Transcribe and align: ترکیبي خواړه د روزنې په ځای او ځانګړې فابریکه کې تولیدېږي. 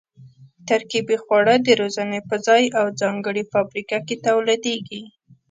ترکیبي 0.67 1.17
خواړه 1.23 1.55
د 1.65 1.67
روزنې 1.81 2.19
په 2.29 2.35
ځای 2.45 2.63
او 2.79 2.85
ځانګړې 3.01 3.43
فابریکه 3.51 3.97
کې 4.07 4.15
تولیدېږي. 4.27 5.01